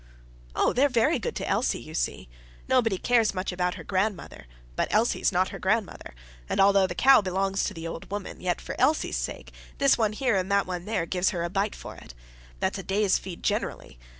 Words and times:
"Oh! 0.55 0.73
they're 0.73 0.89
very 0.89 1.19
good 1.19 1.35
to 1.35 1.47
Elsie, 1.47 1.79
you 1.79 1.93
see. 1.93 2.27
Nobody 2.67 2.97
cares 2.97 3.35
much 3.35 3.51
about 3.51 3.75
her 3.75 3.83
grandmother; 3.83 4.47
but 4.75 4.87
Elsie's 4.91 5.31
not 5.31 5.49
her 5.49 5.59
grandmother, 5.59 6.15
and 6.49 6.59
although 6.59 6.87
the 6.87 6.95
cow 6.95 7.21
belongs 7.21 7.65
to 7.65 7.73
the 7.75 7.87
old 7.87 8.09
woman, 8.09 8.41
yet 8.41 8.59
for 8.59 8.73
Elsie's 8.81 9.17
sake, 9.17 9.53
this 9.77 9.99
one 9.99 10.13
here 10.13 10.35
and 10.35 10.51
that 10.51 10.65
one 10.65 10.85
there 10.85 11.05
gives 11.05 11.29
her 11.29 11.43
a 11.43 11.51
bite 11.51 11.75
for 11.75 11.97
it 11.97 12.15
that's 12.59 12.79
a 12.79 12.83
day's 12.83 13.19
feed 13.19 13.43
generally. 13.43 13.99